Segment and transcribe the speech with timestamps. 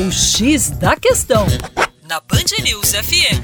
[0.00, 1.44] O X da Questão,
[2.08, 3.42] na Band News FM.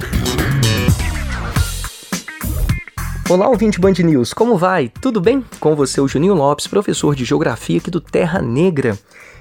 [3.28, 4.88] Olá, ouvinte Band News, como vai?
[5.00, 5.44] Tudo bem?
[5.58, 8.96] Com você, o Juninho Lopes, professor de Geografia aqui do Terra Negra.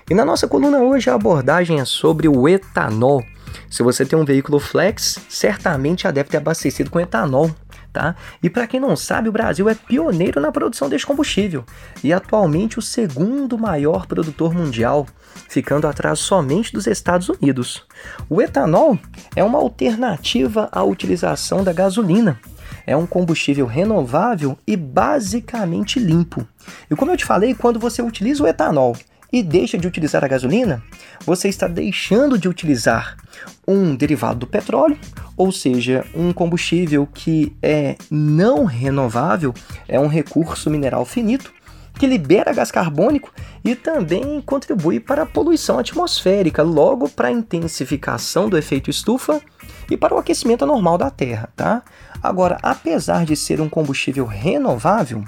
[0.09, 3.23] E na nossa coluna hoje a abordagem é sobre o etanol.
[3.69, 7.51] Se você tem um veículo flex, certamente já deve ter abastecido com etanol,
[7.93, 8.15] tá?
[8.41, 11.63] E para quem não sabe, o Brasil é pioneiro na produção deste combustível
[12.03, 15.05] e atualmente o segundo maior produtor mundial,
[15.47, 17.85] ficando atrás somente dos Estados Unidos.
[18.27, 18.97] O etanol
[19.35, 22.39] é uma alternativa à utilização da gasolina.
[22.85, 26.45] É um combustível renovável e basicamente limpo.
[26.89, 28.97] E como eu te falei, quando você utiliza o etanol
[29.33, 30.83] e deixa de utilizar a gasolina,
[31.25, 33.17] você está deixando de utilizar
[33.67, 34.95] um derivado do petróleo,
[35.35, 39.51] ou seja, um combustível que é não renovável,
[39.87, 41.51] é um recurso mineral finito,
[41.97, 43.33] que libera gás carbônico
[43.65, 49.41] e também contribui para a poluição atmosférica, logo para a intensificação do efeito estufa
[49.89, 51.83] e para o aquecimento normal da Terra, tá?
[52.21, 55.23] Agora, apesar de ser um combustível renovável,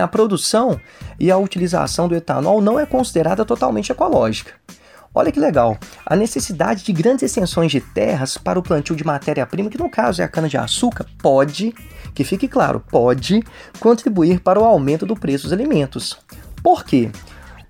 [0.00, 0.80] a produção
[1.18, 4.52] e a utilização do etanol não é considerada totalmente ecológica.
[5.14, 9.70] Olha que legal, a necessidade de grandes extensões de terras para o plantio de matéria-prima,
[9.70, 11.74] que no caso é a cana-de-açúcar, pode,
[12.14, 13.42] que fique claro, pode
[13.80, 16.18] contribuir para o aumento do preço dos alimentos.
[16.62, 17.10] Por quê?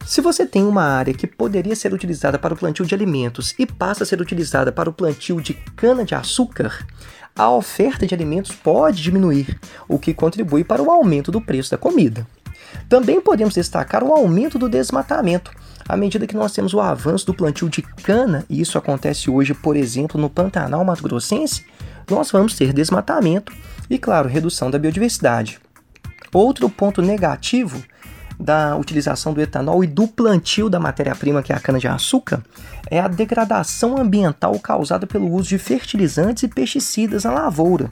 [0.08, 3.66] Se você tem uma área que poderia ser utilizada para o plantio de alimentos e
[3.66, 6.86] passa a ser utilizada para o plantio de cana-de-açúcar,
[7.36, 11.76] a oferta de alimentos pode diminuir, o que contribui para o aumento do preço da
[11.76, 12.26] comida.
[12.88, 15.50] Também podemos destacar o aumento do desmatamento.
[15.86, 19.52] À medida que nós temos o avanço do plantio de cana, e isso acontece hoje,
[19.52, 21.66] por exemplo, no Pantanal Mato Grossense,
[22.10, 23.52] nós vamos ter desmatamento
[23.90, 25.60] e, claro, redução da biodiversidade.
[26.32, 27.82] Outro ponto negativo
[28.38, 32.42] da utilização do etanol e do plantio da matéria-prima, que é a cana-de-açúcar,
[32.90, 37.90] é a degradação ambiental causada pelo uso de fertilizantes e pesticidas na lavoura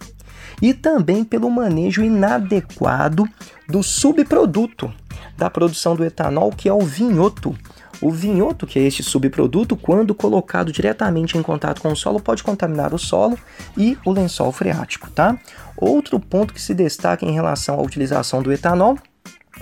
[0.60, 3.28] e também pelo manejo inadequado
[3.68, 4.92] do subproduto
[5.36, 7.56] da produção do etanol, que é o vinhoto.
[8.00, 12.42] O vinhoto, que é este subproduto, quando colocado diretamente em contato com o solo, pode
[12.42, 13.38] contaminar o solo
[13.76, 15.38] e o lençol freático, tá?
[15.76, 18.98] Outro ponto que se destaca em relação à utilização do etanol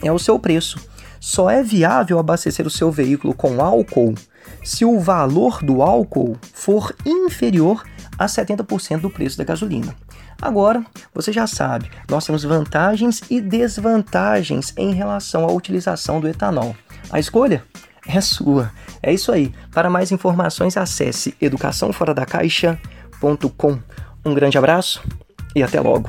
[0.03, 0.78] é o seu preço.
[1.21, 4.15] Só é viável abastecer o seu veículo com álcool
[4.62, 7.82] se o valor do álcool for inferior
[8.19, 9.94] a 70% do preço da gasolina.
[10.41, 10.84] Agora,
[11.15, 16.76] você já sabe, nós temos vantagens e desvantagens em relação à utilização do etanol.
[17.11, 17.65] A escolha
[18.06, 18.71] é sua.
[19.03, 19.53] É isso aí.
[19.72, 23.78] Para mais informações, acesse educaçãoforadacaixa.com.
[24.25, 25.03] Um grande abraço
[25.55, 26.09] e até logo.